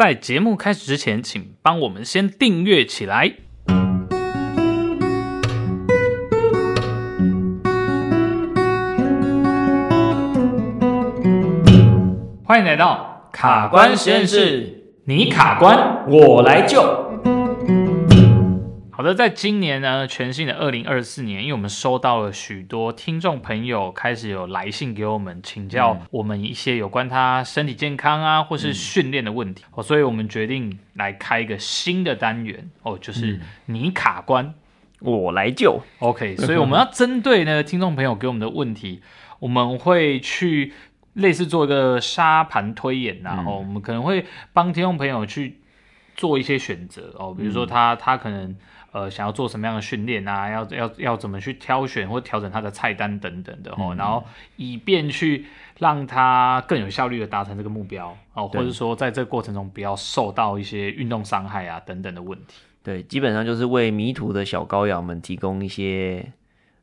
[0.00, 3.34] 在节目开始之前，请帮我们先订阅起来。
[12.42, 17.09] 欢迎来到卡关实验室，你卡关，我来救。
[19.00, 32.70] 好的，在今年呢，全新的二零二四年，因为我们收到了许多听众朋友开始有来信给我们，请教我们一些有关他身体健康啊，或是训练的问题，哦、嗯，所以我们决定来开一个新的单元。
[32.82, 34.52] 哦，就是你卡关，
[35.00, 35.80] 嗯、我来救。
[36.00, 39.00] OK，所以我们要针对呢听众朋友给我们的问题，
[39.38, 40.74] 我们会去
[41.14, 45.58] 类似做一个沙盘推演，然后我们可能会帮听众朋友去
[46.14, 47.14] 做一些选择。
[47.18, 48.54] 哦，比如说他他可能。
[48.92, 50.50] 呃，想要做什么样的训练啊？
[50.50, 54.24] 要要要怎么去挑选或调整他的菜单等等的哦，嗯、然后
[54.56, 55.46] 以便去
[55.78, 62.56] 让他更有效率的达成这个目标哦，或者说在这个过程中不要受到一些运动伤害啊等等的问题。
[62.82, 66.32] 对，基本上就是为迷途的小羔羊们提供一些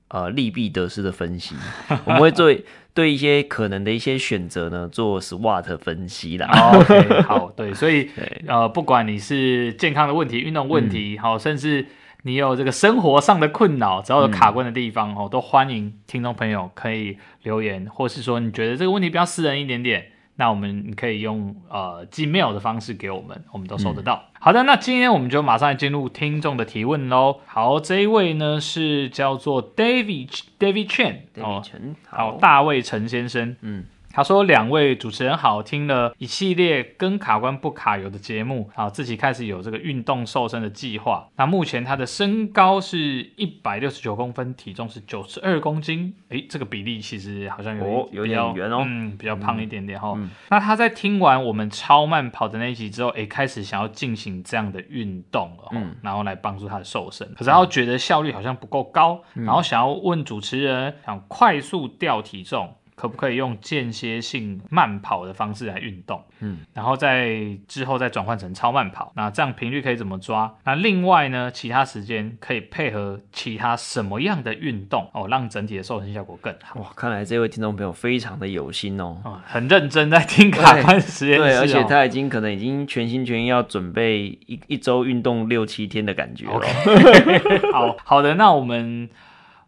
[0.07, 1.55] 呃利弊得失的分析。
[2.05, 2.55] 我们会做
[2.93, 6.47] 对一些可能的一些选择呢做 SWOT 分析啦。
[6.55, 8.09] 哦、OK，好，对，所以
[8.47, 11.85] 呃，不管你是健康的问题、运动问题，好、嗯，甚至。
[12.27, 24.25] 你有这个生活上的困扰，只要有卡关的地方哦，嗯、都欢迎听众朋友可以留言，或是说你觉得这个问题比较私人一点点，那我们可以用呃 Gmail 的方式给我们，我们都收得到。
[24.33, 27.39] 嗯、好的，那今天我们就马上来进入听众的提问喽。
[27.45, 31.63] 好，这一位呢是叫做 David David Chen，好，
[32.09, 33.85] 好，大卫陈先生，嗯。
[34.17, 41.29] 他说：“两位主持人好，听了一系列跟卡关不卡油的节目，好，自己开始有这个运动瘦身的计划。
[41.35, 42.97] 那目前他的身高是
[43.35, 46.15] 一百六十九公分，体重是九十二公斤。
[46.29, 50.15] 诶，这个比例其实好像有、哦、有点圆哦，嗯，比较胖一点点哈。
[50.17, 57.31] 嗯、那他在听完我们超慢跑的那一集之后，诶，开始想要进行这样的运动了，嗯，然后来帮助他的瘦身。
[57.35, 66.23] 可是他觉得效率好像不够高，嗯、然后想要问主持人，想快速掉体重。”可不可以用间歇性慢跑的方式来运动？
[66.39, 70.51] 嗯，然后在之后再转换成超慢跑，那这样频率可以怎么抓？
[70.65, 76.79] 那另外呢，其他时间可以配合其他什么样的运动哦，让整体的瘦身效果更好？
[76.79, 86.61] 哇，看来这位听众朋友非常的有心哦，哦很认真在听卡关实验室，对，而且他已经可能已经全心全意要准备一一周运动六七天的感觉了。
[86.61, 87.71] Okay.
[87.71, 89.07] 好好的，那我们。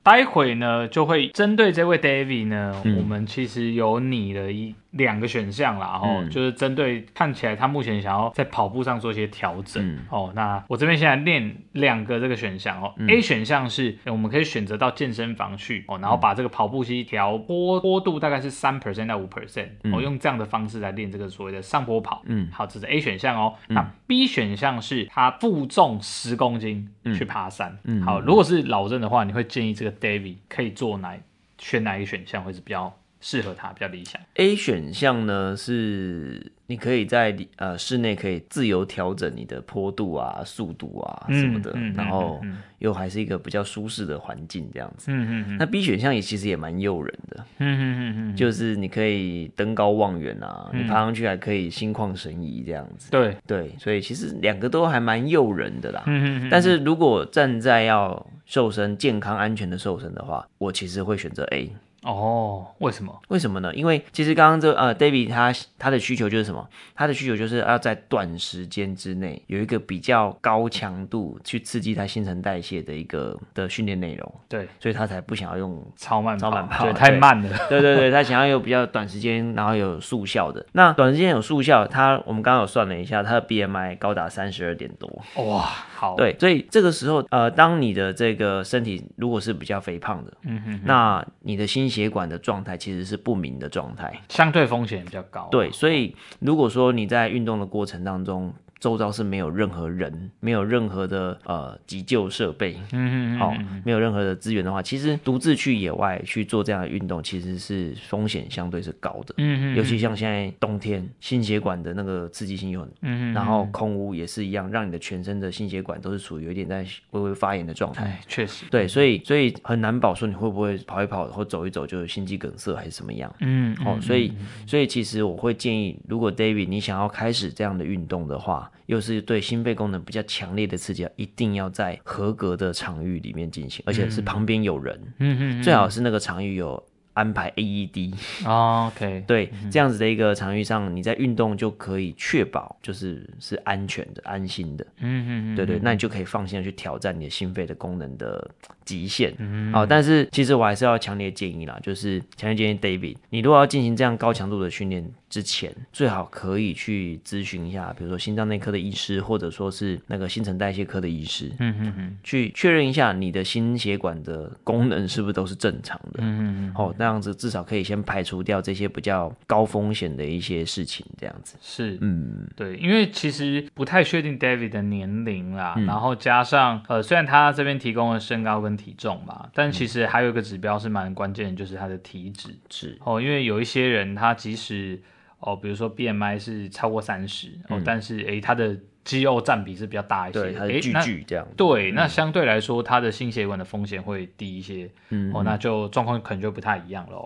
[0.01, 10.31] 待会呢，就会针对这位 David 呢，嗯、我们其实有拟了一两个选项啦，然后、嗯、就是针对看起来他目前想要在跑步上做一些调整、嗯、哦。
[10.35, 12.91] 那我这边现在练两个这个选项哦。
[12.97, 22.23] 嗯、A 选项是我们可以选择到健身房去哦，然后把这个跑步机调坡坡度大概是三 percent 到五 percent，我用这样的方式来练这个所谓的上坡跑。
[22.25, 23.53] 嗯，好，这是 A 选项哦。
[23.67, 27.77] 嗯、那 B 选项是他负重十公斤去爬山。
[27.83, 31.15] 嗯，好，如果是老郑的话，你会建议这个 David 可以做哪
[31.59, 32.91] 选哪一个选项会是比较？
[33.21, 34.21] 适合他比较理想。
[34.35, 42.41] A 选项呢是你可以在呃室内可以自由调整你的坡度啊、速度啊什么的，嗯嗯、然后
[42.77, 45.11] 又还是一个比较舒适的环境这样子。
[45.11, 47.45] 嗯嗯嗯、那 B 选项也其实也蛮诱人的。
[47.57, 53.11] 嗯嗯嗯嗯、就是你可以登高望远啊，嗯、你爬上去还可以心旷神怡这样子。
[53.11, 56.03] 对对，所以其实两个都还蛮诱人的啦。
[56.07, 61.69] 嗯、但是如果站在要瘦身、健康、安全的瘦身的话，我其实会选择 A。
[62.03, 63.19] 哦，为什么？
[63.27, 63.73] 为什么呢？
[63.75, 66.67] 因为其实刚刚这呃，David 他他的需求就是什么？
[66.95, 74.33] 他的需求就是要在短时间之内有一个比较高强度去刺激他新陈代谢的一个的训练内容。
[74.47, 77.49] 对，所以他才不想要用超慢超慢跑，对，太慢了。
[77.67, 80.65] 对对对，他想要有比较短时间，然后有速效的。
[80.73, 85.09] 那短时间有速效，他我们刚刚有算了一下，他的 BMI 高达三十二点多。
[85.43, 85.61] 哇，
[85.95, 86.15] 好。
[86.15, 95.47] 对，所以这个时候呃，当你的这个身体如果是比较肥胖的，嗯哼，那你的心血管的状态其实是不明的状态，相对风险比较高啊。
[95.51, 103.53] 对，所以如果说你在运动的过程当中，周遭是没有任何人，没有任何的呃急救设备，嗯嗯好，
[103.83, 124.33] 没有任何的资源的话，其实独自去野外去做这样的运动，其实是风险相对是高的，嗯嗯，尤其像现在冬天，心血管的那个刺激性又很，嗯嗯，然后空污也是一样，让你的全身的心血管都是处于有点在微微发炎的状态，确实，对，所以所以很难保说你会不会跑一跑或走一走就心肌梗塞还是什么样，嗯，哦，所以
[124.65, 136.81] 所以其实我会建议，如果 David 你想要开始这样的运动的话，又是对心肺功能比较强烈的刺激，一定要在合格的场域里面进行，而且是旁边有人，嗯嗯，最好是那个场域有
[137.19, 138.13] 安排 AED。
[138.45, 144.85] 哦，OK，对，这样子的一个场域上，你在运动就可以确保就是是安全的、安心的。
[144.99, 148.49] 嗯嗯嗯对对，那你就可以放心的去挑战你的心肺的功能的
[148.85, 149.33] 极限。
[149.37, 149.73] 嗯。
[149.73, 161.51] 好，但是其实我还是要强烈建议啦，就是强烈建议 David，你如果要进行这样高强度的训练之前，最好可以去咨询一下，比如说心脏内科的医师，或者说是那个新陈代谢科的医师。
[161.59, 162.17] 嗯嗯嗯。
[162.23, 166.19] 去确认一下你的心血管的功能是不是都是正常的。
[166.19, 166.73] 嗯嗯嗯。
[166.75, 171.55] 哦，那样子至少可以先排除掉这些比较高风险的一些事情，这样子。
[171.61, 171.97] 是。
[172.01, 172.47] 嗯。
[172.55, 182.49] 对，因为其实不太确定 David 的年龄啦，嗯、然后加上呃，虽然他这边提供了身高跟体重嘛，但其实还有一个指标是蛮关键的，就是他的体脂。
[182.69, 182.97] 是。
[183.03, 185.01] 哦，因为有一些人他即使
[185.39, 191.47] 哦，比如说 BMI 是超过三十，哦，嗯、但是诶，它的肌肉占比是比较大一些，对，他是巨巨这样。
[191.55, 197.17] 对，嗯、那相对来说，它的心血管的风险会低一些，嗯，哦，那就状况可能就不太一样了，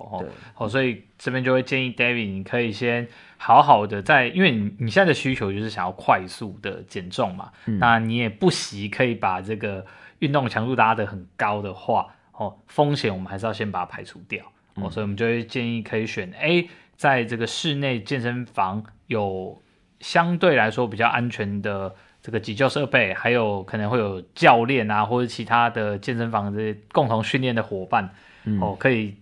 [0.56, 3.08] 哦，所以这边就会建议 David，你可以先
[3.38, 9.86] 好好的在，因为你你现在的需求就是想要快速的减重嘛，嗯、那你也不惜可以把这个
[10.20, 14.46] 运动强度拉得很高的话，哦，风险我们还是要先把它排除掉，
[14.76, 16.70] 哦，嗯、所以我们就会建议可以选 A。
[16.96, 19.62] 在这个室内健身房有
[20.00, 28.10] 相对来说比较安全的这个急救设备，还有可能会有教练啊，或者其他的健身房这些共同训练的伙伴，
[28.46, 29.16] 嗯、哦，可以。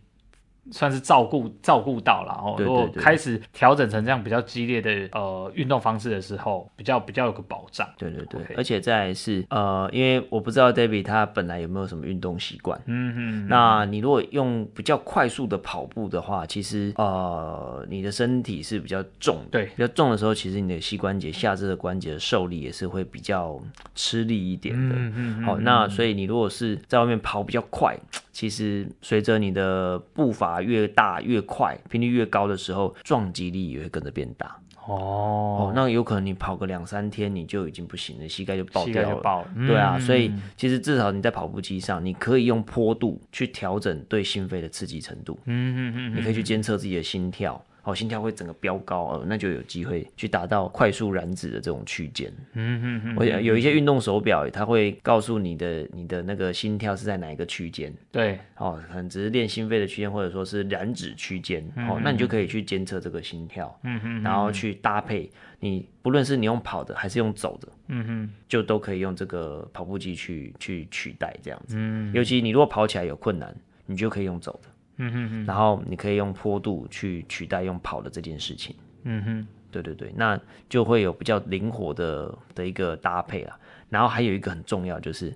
[0.70, 7.88] 算是照顾照顾到了，然后如果开始调整成这样比较激烈的呃运动方式的时候，比较比较有个保障。
[7.98, 23.60] 对对对.而且再来是呃，因为我不知道 David 他本来有没有什么运动习惯，嗯嗯，那你如果用比较快速的跑步的话，其实呃你的身体是比较重，对，比较重的时候，其实你的膝关节下肢的关节的受力也是会比较
[23.96, 24.96] 吃力一点的。
[24.96, 27.98] 嗯嗯，好，那所以你如果是在外面跑比较快。
[28.34, 34.58] 其实随着你的步伐越大越快，频率越高的时候，撞击力也会跟着变大。
[34.88, 39.16] 哦，哦，那有可能你跑个两三天你就已经不行了，膝盖就爆掉了。
[39.18, 39.48] 爆了。
[39.68, 45.40] 对啊，嗯、所以其实至少你在跑步机上，你可以用坡度去调整对心肺的刺激程度。
[45.46, 47.64] 嗯嗯嗯，你可以去监测自己的心跳。
[47.84, 52.32] 哦，心跳会整个飙高，呃，那就有机会去达到快速燃脂的这种区间。
[52.54, 53.16] 嗯嗯嗯。
[53.18, 57.92] 我有一些运动手表，它会告诉你的你的那个心跳是在哪一个区间。
[58.12, 58.38] 对。
[58.58, 61.68] 哦，可能只是练心肺的区间，或者说是燃脂区间。
[61.76, 63.76] 嗯、哦，那你就可以去监测这个心跳。
[63.84, 64.22] 嗯嗯。
[64.22, 65.28] 然后去搭配
[65.60, 71.76] 你，不论是你用跑的还是用走的，嗯哼，就都可以用这个跑步机去去取代这样子。
[71.80, 72.14] 嗯。
[72.14, 73.56] 尤其你如果跑起来有困难，
[73.88, 74.70] 你就可以用走的。
[74.98, 78.76] 嗯哼哼，然后你可以用坡度去取代用跑的这件事情。
[79.04, 80.40] 嗯哼，对对对，那
[80.70, 83.58] 就会有比较灵活的的一个搭配啦。
[83.90, 85.36] 然后还有一个很重要，就是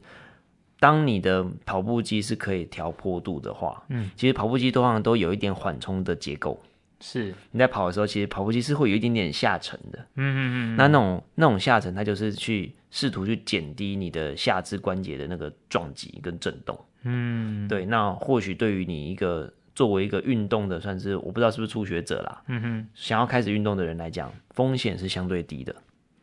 [0.80, 6.62] 当你的跑步机是可以调坡度的话，嗯，其实跑步机通常都有一点缓冲的结构。
[7.02, 10.00] 是，你在跑的时候，其实跑步机是会有一点点下沉的。
[10.16, 16.80] 嗯嗯嗯，那那种那种下沉，它就是去试图去减低你的下肢关节的那个撞击跟震动。
[17.06, 25.76] 嗯，对，那或许对于你一个作为一个运动的，算是我不知道是不是初学者啦，嗯哼，想要开始运动的人来讲，风险是相对低的。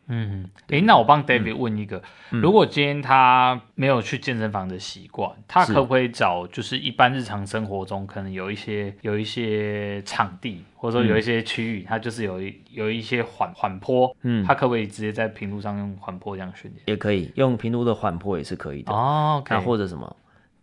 [0.09, 2.03] 嗯，诶，那我帮 David 问一个，
[2.33, 16.83] 嗯、如果今天他没有去健身房的习惯，嗯、他可不可以找就是一般日常生活中可能有一些有一些场地，或者说有一些区域，他、嗯、就是有一有一些缓缓坡，嗯，他可不可以直接在平路上用缓坡这样训练？
[16.87, 19.43] 也可以用平路的缓坡也是可以的哦。
[19.49, 20.17] 那、okay、或者什么？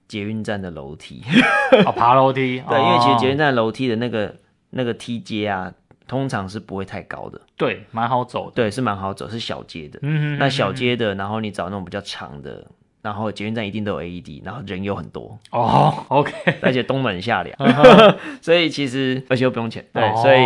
[0.09, 1.23] 捷运站的楼梯，
[1.87, 4.35] 哦，爬楼梯， 对，因为其实捷运站楼梯的那个
[4.71, 5.71] 那个梯阶啊，
[6.07, 12.67] 通常是不会太高的，对，蛮好走的，对，是蛮好走，是小阶的，嗯哼，那小阶的，然后你找那种比较长的。
[13.09, 15.35] 然后捷运站一定都有 AED，然后人又很多。
[15.49, 17.57] 哦，OK，而且冬暖夏凉，
[18.39, 20.39] 所以其实而且又不用钱，对，所以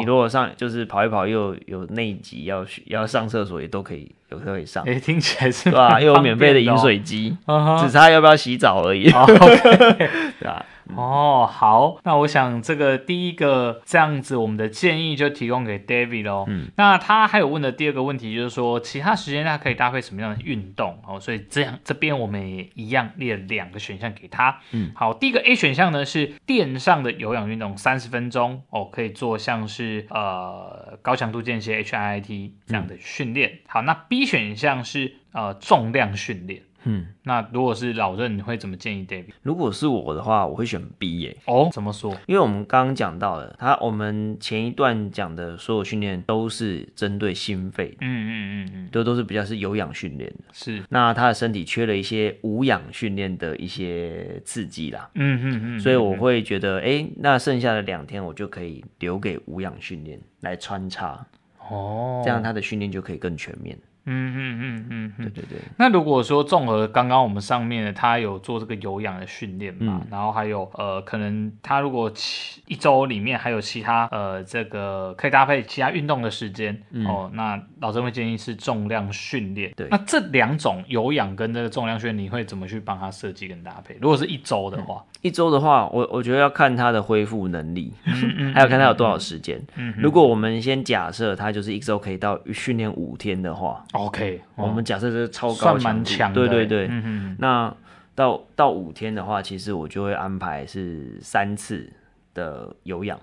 [0.00, 6.00] 你如果上就是跑一跑又有内急要要上厕所也都可以，有可以上，哎，听起来是吧？
[6.00, 7.36] 又有免费的饮水机，
[7.80, 9.04] 只差要不要洗澡而已。
[9.14, 10.66] 对吧？
[10.96, 16.44] 哦，好，那我想这个第一个这样子，我们的建议就提供给 David 喽。
[16.48, 20.98] 嗯，那他还有问的第二个问题就是说，其他时间他可以搭配什么样的运动？
[21.06, 24.60] 哦，所以这样这边我们也一样列了两个选项给他。
[24.72, 33.50] 嗯，好，第一个 A 选项呢是垫上的有氧运动，三十分钟哦，可以做像是呃高强度间歇 HIIT 这样的训练。
[33.50, 36.62] 嗯、好，那 B 选项是呃重量训练。
[36.88, 39.26] 嗯，那如果是老任，你会怎么建议 David？
[39.42, 41.36] 如果是我的话，我会选 B 耶。
[41.44, 42.16] 哦，怎么说？
[42.26, 50.44] 因为我们刚刚讲到了，他我们前一段讲的所有训练都是针对心肺，嗯嗯嗯嗯，都都是比较是有氧训练的。
[50.52, 55.10] 是，那他的身体缺了一些无氧训练的一些刺激啦。
[55.14, 61.26] 嗯嗯嗯，所以我会觉得，哎、欸，那剩下的两天我就可以留给无氧训练来穿插。
[61.70, 63.78] 哦，这样他的训练就可以更全面。
[64.10, 65.58] 嗯嗯嗯嗯，对对对。
[65.76, 79.70] 那如果说综合刚刚我们上面的，他有做这个有氧的训练嘛，嗯、然后还有呃，可能他如果其一周里面还有其他呃，这个可以搭配其他运动的时间、嗯、哦，那老郑会建议是重量训练。
[79.76, 83.96] 对，那这两种有氧跟这个重量训练，你会怎么去帮他设计跟搭配？
[84.00, 87.92] 如果是一周的话，嗯、一周的话，我我觉得要看他的恢复能力，
[88.54, 89.60] 还有看他有多少时间。
[89.76, 93.84] 嗯，如果我们先假设他就是一周可以到训练五天的话。
[93.98, 96.02] OK，我们假设这是超高强
[96.32, 96.86] 度，对对对。
[96.90, 97.74] 嗯哼，那
[98.14, 101.92] 到到五天的话，其实我就会安排是三次
[102.34, 103.18] 的有氧。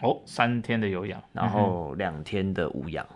[0.00, 3.06] 哦，三天的有氧，然后两天的无氧。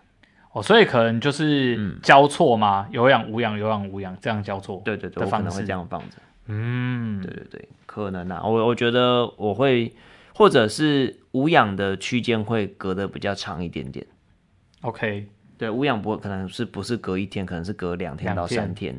[0.52, 2.86] 哦，所以可能就是交错吗？
[2.90, 4.80] 有氧无氧，有氧无氧，这样交错。
[4.84, 6.16] 对对对，我可能会这样放着。
[6.46, 8.42] 嗯，对对对，可能啊。
[8.44, 9.94] 我我觉得我会，
[10.34, 14.06] 或者是无氧的区间会隔得比较长一点点。
[14.82, 15.28] OK。
[15.58, 18.94] 对，无氧不可能是不是隔一天，可能是隔两天到三天。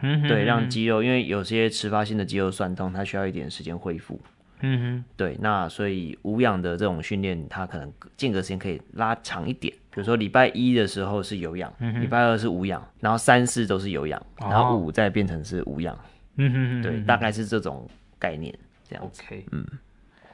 [0.00, 4.20] 嗯哼，对，让肌肉，因为有些迟发性的肌肉酸痛，它需要一点时间恢复。
[4.60, 9.72] 嗯哼，对，那所以无氧的这种训练，它可能间隔时间可以拉长一点。
[9.72, 15.96] 比如说礼拜一的时候是有氧，嗯，礼拜二是无氧，然后三四都是有氧，然后五再变成是无氧。
[16.36, 18.52] 嗯哼，对，大概是这种概念，
[18.86, 19.04] 这样。
[19.04, 19.64] OK，嗯，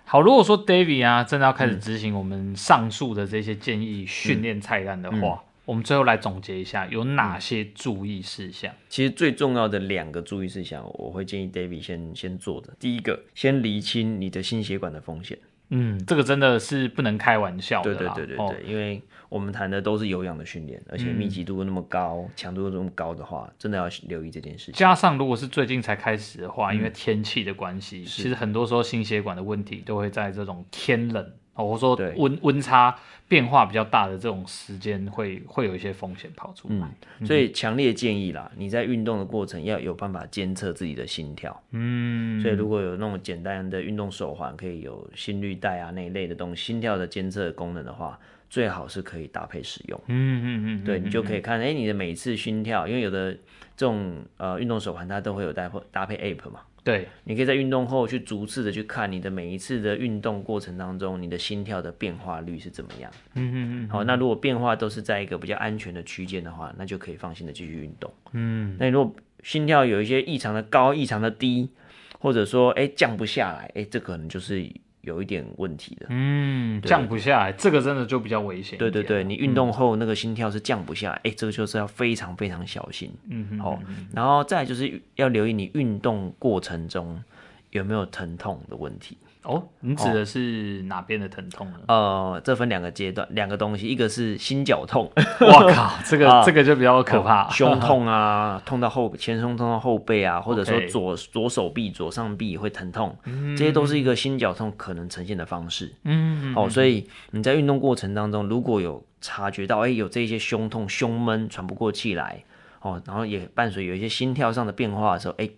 [0.05, 5.17] 好，如果说 David 啊，真的要开始执行我们上述的这些建议训练菜单的话。
[5.17, 5.39] 嗯嗯
[5.71, 8.75] 我们最后来总结一下，有哪些注意事项？
[8.89, 12.75] 其实最重要的两个注意事项，我会建议 David 先先做的。
[12.81, 15.39] 第一个，先厘清你的心血管的风险。
[15.69, 17.95] 嗯，这个真的是不能开玩笑的。
[17.95, 24.75] 对对对对对，哦、因为我们谈的都是有氧的训练，而且密集度那么高，强、嗯、度又那么高的话，真的要留意这件事情。
[24.75, 31.33] 加上如果是最近才开始的话，因为天气的关系，嗯、其实很多时候心血管的问题都会在这种天冷。
[31.63, 32.97] 我说温温差
[33.29, 36.89] 变化比较大的这种时间会会有一些风险跑出来，
[37.21, 53.33] 嗯，所以强烈建议啦，你在运动的过程要有办法监测自己的心跳，嗯，所以如果有那种简单的运动手环，可以有心率带啊那一类的东西，心跳的监测功能的话，最好是可以搭配使用，嗯嗯嗯，对，你就可以看，哎、欸，你的每次心跳，因为有的
[53.77, 56.61] 这种呃运动手环它都会有搭配搭配 app 嘛。
[56.83, 63.11] 对，你可以在运动后去逐次的去看你的每一次的运动过程当中，你的心跳的变化率是怎么样。
[63.35, 63.89] 嗯嗯嗯。
[63.89, 68.13] 好，那如果变化都是在一个比较安全的区间的话，那就可以放心的继续运动。
[68.33, 68.77] 嗯。
[68.79, 71.71] 那如果心跳有一些异常的高、异常的低，
[72.19, 74.71] 或者说哎降不下来，哎，这可能就是。
[75.03, 78.79] 有一点问题的，嗯，降不下来，这个真的就比较危险。
[78.79, 83.11] 对对对，你运动后那个心跳是降不下来，哎、嗯，这个就是要非常非常小心。
[83.29, 83.83] 嗯哼，好，
[84.15, 87.23] 然后再来就是要留意你运动过程中
[87.71, 89.17] 有没有疼痛的问题。
[89.43, 91.79] 哦，你指的是哪边的疼痛呢？
[91.89, 103.17] 呃，这分两个阶段，两个东西，一个是心绞痛， 我靠，这个、啊、这个就比较可怕，胸痛啊，痛到后前胸痛到后背啊，或者说左左手臂、左上臂会疼痛，
[103.57, 105.91] 这些都是一个心绞痛可能呈现的方式。
[106.05, 112.45] 嗯，哦，所以你在运动过程当中，如果有察觉到，哎，有这些胸痛、胸闷、喘不过气来，
[112.83, 115.49] 哦，然后也伴随有一些心跳上的变化的时候，哎，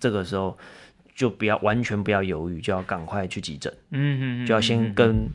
[0.00, 0.58] 这个时候。
[1.18, 3.72] 就不要完全不要犹豫，就要赶快去急诊。
[3.90, 5.28] 嗯嗯，就要先跟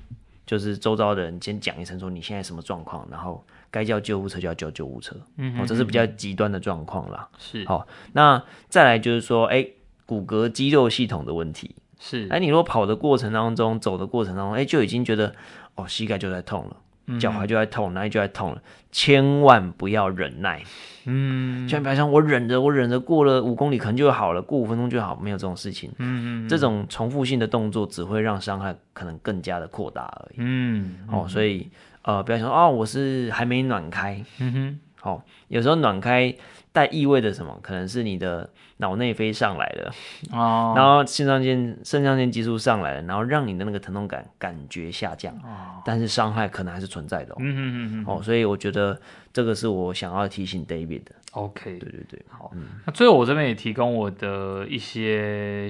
[0.45, 5.13] 就是周遭的人先讲一声，说你现在什么状况，然后该叫救护车就要叫救护车。
[5.35, 7.27] 嗯，哦，这是比较极端的状况啦。
[7.37, 9.67] 是，好，那再来就是说，哎，
[10.05, 11.75] 骨骼肌肉系统的问题。
[11.99, 15.35] 是，哎，你如果跑的过程当中，走的过程当中，哎，就已经觉得
[15.75, 16.77] 哦，膝盖就在痛了。
[17.19, 20.63] 脚踝就在痛，哪里就在痛了，千万不要忍耐，
[21.05, 31.69] 嗯，千万不要想我忍着，我忍着过了五公里可能就好了，过五分钟就好，没有这种事情，嗯嗯，这种重复性的动作只会让伤害可能更加的扩大而已，嗯，哦，所以
[32.03, 36.33] 呃，不要想说哦，我是还没暖开，嗯哼，好，有时候暖开。
[36.74, 37.55] 带意味着什么？
[37.62, 39.93] 可能是你的脑内啡上来了，
[40.31, 49.00] 哦，然后肾上腺肾上腺激素上来了，然后让你的那个疼痛感感觉下降，哦，但是伤害可能还是存在的，哦，嗯嗯嗯哦，所以我觉得
[49.31, 51.12] 这个是我想要提醒 David 的。
[51.33, 55.69] OK，对对对，好，嗯，那最后我这边也提供我的一些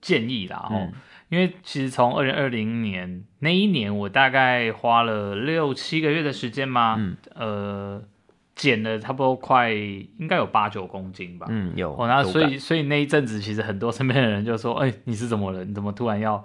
[0.00, 0.92] 建议啦，哦，嗯，
[1.30, 8.04] 因为其实从二零二零年那一年，我大概花了六七个月的时间嘛，嗯，呃。
[8.58, 11.46] 减了差不多快应该有八九公斤吧。
[11.48, 11.96] 嗯，有。
[11.96, 15.64] 哦，那所以所以那一阵子其实很多身边的人就说：“哎、欸，你是怎么了？
[15.64, 16.44] 你怎么突然要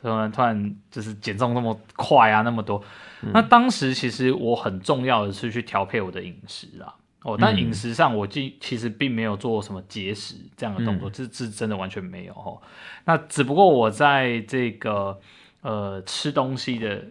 [0.00, 2.42] 突然突然就是减重那么快啊？
[2.42, 2.80] 那么多？”
[3.24, 6.94] 嗯、那当时其实我很重要的是去调配我的饮食啊。
[7.22, 12.60] 哦，但饮食上我其其实并没有做什么节食这样的动作，这、嗯、这真的完全没有哦。
[13.06, 15.18] 那只不过我在这个
[15.62, 17.02] 呃吃东西的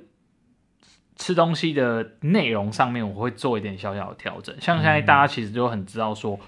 [1.16, 4.56] 吃东西的内容上面，我会做一点小小的调整。
[4.60, 6.40] 像现在大家其实就很知道说，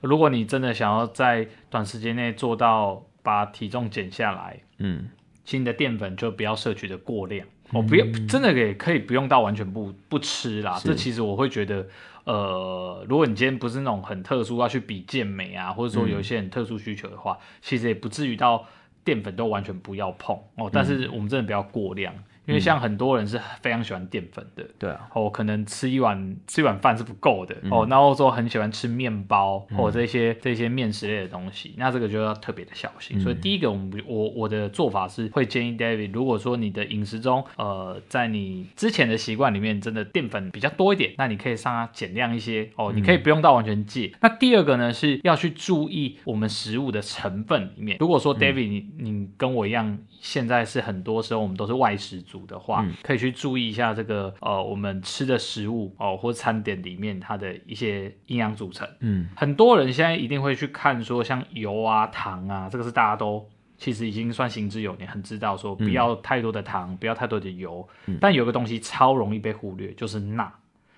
[0.00, 5.08] 如果你真的想要在短时间内做到把体重减下来，嗯，
[5.44, 7.46] 其实你的淀粉就不要摄取的过量。
[7.72, 10.78] 哦，不要真的也可以不用到完全不不吃啦。
[10.82, 11.86] 这其实我会觉得。
[12.24, 18.64] 呃，如果你今天不是那种很特殊要去比健美啊，或者说有一些很特殊需求的话，嗯、其实也不至于到
[19.04, 20.70] 淀粉都完全不要碰哦。
[20.72, 22.14] 但是我们真的不要过量。
[22.46, 33.18] 因为像很多人是非常喜欢淀粉的，对啊，哦，可能吃一碗吃一碗饭是不够的，嗯、哦，然后说很喜欢吃面包、嗯、或者这些这些面食类的东西，那这个就要特别的小心。
[33.18, 44.10] 嗯、所以第一个，我们我我的做法是会建议 David，如果说你的饮食中，呃，在你之前的习惯里面真的淀粉比较多一点，那你可以上它减量一些哦，你可以不用到完全戒。
[44.12, 47.96] 嗯、那第二个呢，是要去注意我们食物的成分里面。
[48.00, 58.88] 如果说 David，、嗯、你你跟我一样，现在是很多时候我们都是外食族的话，嗯、可以去注意一下这个呃，我们吃的食物哦、呃，或餐点里面它的一些营养组成。
[59.00, 67.86] 嗯，很多人现在一定会去看说，像油啊、糖啊，这个是大家都其实已经算行之有年，很知道说不要太多的糖，嗯、不要太多的油。
[68.06, 70.52] 嗯、但有个东西超容易被忽略，就是钠。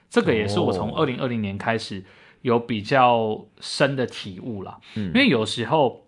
[0.08, 2.04] 这个也是我从二零二零年开始
[2.42, 4.78] 有比较深的体悟啦。
[4.94, 6.06] 嗯，因为有时候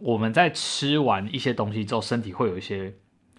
[0.00, 2.94] 我们在吃完一些东西之后，身体会有一些。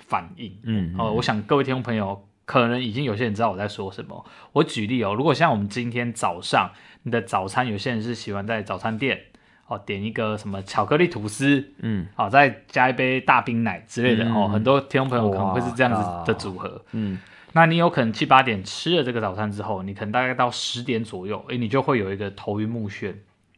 [0.10, 4.26] 反应，嗯，哦，我想各位听众朋友可能已经有些人知道我在说什么。
[4.54, 6.72] 我举例哦，如果像我们今天早上
[7.04, 9.20] 你的早餐，有些人是喜欢在早餐店
[9.68, 17.20] 哦点一个什么巧克力吐司，嗯，好，再加一杯大冰奶之类的哦，很多听众朋友可能会是这样子的组合，嗯，
[17.54, 23.14] 那你有可能七八点吃了这个早餐之后，你可能大概到十点左右，诶，你就会有一个头晕目眩。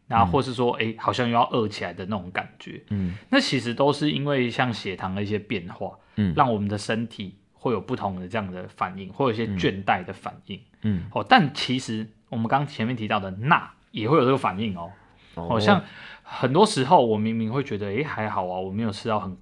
[0.07, 14.91] 然后或是说，哎，好像又要饿起来的那种感觉，嗯，那其实都是因为像血糖的一些变化，嗯，让我们的身体会有不同的这样的反应，或有一些倦怠的反应，嗯，哦，但其实我们刚前面提到的钠也会有这个反应哦，
[15.35, 15.83] 好、哦、像
[16.23, 19.35] 很多时候我明明会觉得，哎，还好啊，我没有吃到很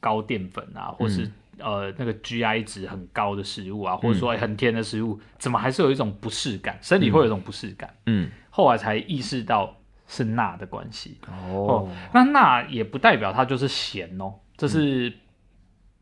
[0.00, 9.76] 高淀粉啊，或是、嗯、呃那个 GI 值很高的食物啊，或者说很甜的食物，怎么还是有一种不适感，身体会有一种不适感，嗯，后来才意识到。
[10.06, 11.16] 是钠的关系。
[11.26, 15.10] 哦，哦，那钠也不代表它就是咸哦，这是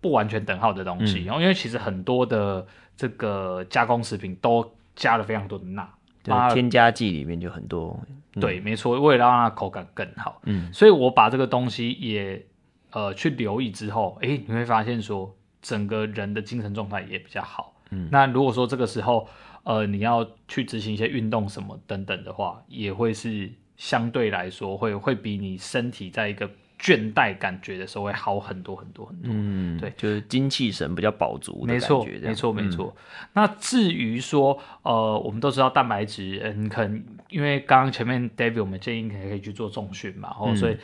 [0.02, 1.24] 不完全等号的东西。
[1.24, 5.88] 然后、嗯，因为其实很多的这个加工食品都加了非常多的钠，
[6.22, 7.98] 对，添加剂里面就很多。
[8.34, 12.44] 嗯、对，没错，为了让它口感更好，嗯，所以我把这个东西也
[12.90, 17.74] 呃去留意之后，哎，你会发现说整个人的精神状态也比较好。
[17.90, 19.26] 嗯，那如果说这个时候
[19.62, 23.50] 呃你要去执行一些运动什么等等的话，也会是。
[23.74, 26.48] 相对来说会，会会比你身体在一个
[26.82, 29.30] 倦怠感觉的时候会好很多很多很多。
[29.32, 31.80] 嗯，对，就是精气神比较饱足的感觉。
[31.80, 32.96] 没错，没错，没错。
[33.34, 40.76] 那至于说，呃，我们都知道蛋白质，嗯，可能因为刚刚前面 David 我们建议可以可以去做重训嘛，然后、嗯、所以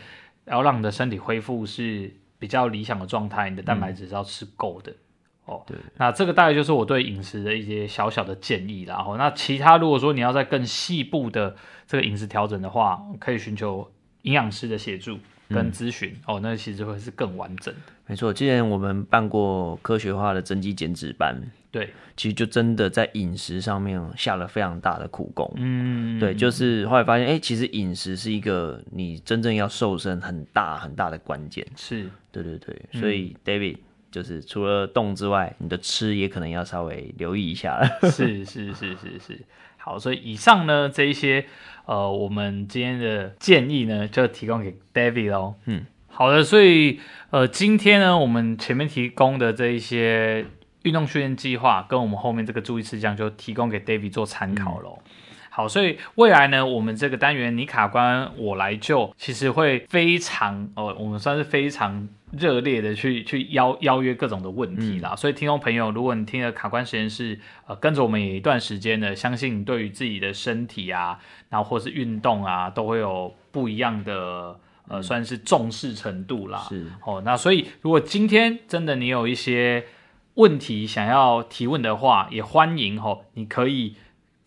[0.47, 4.93] 要让你的身体恢复是比较理想的状态，你的蛋白质是要吃够的。
[4.93, 4.97] 嗯
[5.49, 8.97] 哦，对，那这个大概就是我对饮食的一些小小的建议啦。
[8.97, 11.57] 然后，那其他如果说你要在更细部的
[11.87, 13.91] 这个饮食调整的话，可以寻求
[14.25, 16.11] 营养师的协助跟咨询。
[16.11, 17.81] 嗯、哦，那其实会是更完整的。
[18.07, 25.53] 没错，之前我们办过科学化的增肌减脂班，对，其实就真的在饮食上面下了非常大的苦功。
[25.57, 31.67] 嗯，对，就是后来发现，哎，其实饮食是一个你真正要瘦身很大很大的关键。
[31.77, 33.79] 是，对对对，所以 David。
[34.11, 38.11] 就是除了动之外，你的吃也可能要稍微留意一下了。
[38.11, 39.39] 是是是是是，
[39.79, 41.47] 好，所以以上呢这一些
[41.87, 45.55] 呃，我们今天的建议呢，就提供给 David 喽。
[45.65, 50.45] 嗯，好的，所以呃，今天呢，我们前面提供的这一些
[50.83, 54.99] 运动训练计划，跟我们后面这个注意事项，就提供给 David 做参考喽。
[55.05, 55.11] 嗯
[55.59, 65.15] 好，所以未来呢，我们这个单元你卡关我来救，其实会非常哦，我们算是非常热烈的去去邀邀约各种的问题啦。
[65.15, 71.19] 嗯、所以听众朋友，如果你听了卡关实验室，呃，跟着我们也一段时间呢，相信你对于自己的身体啊，
[71.49, 76.61] 然后或是运动啊，都会有不一样的呃，算是重视程度啦。
[76.69, 79.87] 是哦，那所以如果今天真的你有一些
[80.35, 83.97] 问题想要提问的话，也欢迎哦，你可以。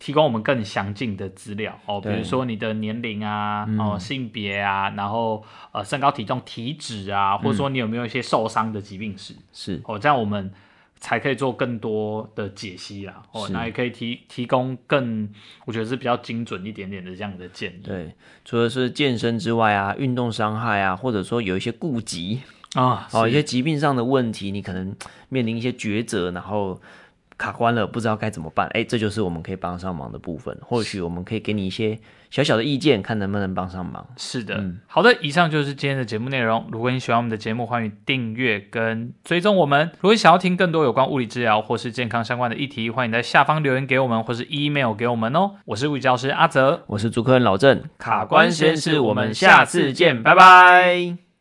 [0.02, 9.80] 提供我们更详尽的资料哦，比如说你的年龄啊，哦，性别啊，然后呃，身高体重、体脂啊，或者说你有没有一些受伤的疾病史，是。
[9.84, 10.52] 哦，这样我们
[10.98, 13.22] 才可以做更多的解析啦。
[13.30, 15.32] 哦，那也可以提提供更，
[15.66, 17.82] 我觉得是比较精准一点点的这样的建议。
[17.84, 18.12] 对，
[18.44, 22.40] 除了是健身之外啊，运动伤害啊，或者说有一些顾及
[22.74, 24.92] 啊，哦，一些疾病上的问题，你可能
[25.28, 26.80] 面临一些抉择，然后。
[27.38, 28.66] 卡关了，不知道该怎么办。
[28.68, 30.56] 哎，这就是我们可以帮上忙的部分。
[30.62, 31.98] 或许我们可以给你一些
[32.30, 34.06] 小小的意见，看能不能帮上忙。
[34.16, 36.66] 是的，嗯，好的，以上就是今天的节目内容。
[36.70, 39.90] 如果你喜欢我们的节目，欢迎订阅跟追踪我们。
[40.00, 45.52] 如果你想要听更多有关物理治疗或是健康相关的议题，欢迎在下方留言给我们，或是 email 给我们哦。
[45.64, 51.31] 我是物理教师阿泽，我是主科人老郑，卡关实验室，我们下次见，拜拜。